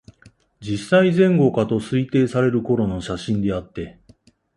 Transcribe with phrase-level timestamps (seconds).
[0.61, 3.99] 十歳前後かと推定される頃の写真であって、